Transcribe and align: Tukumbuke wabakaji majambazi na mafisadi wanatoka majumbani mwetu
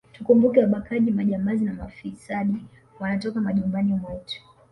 Tukumbuke 0.13 0.59
wabakaji 0.59 1.11
majambazi 1.11 1.65
na 1.65 1.73
mafisadi 1.73 2.55
wanatoka 2.99 3.41
majumbani 3.41 3.93
mwetu 3.93 4.41